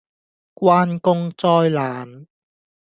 [0.55, 2.25] 關公災難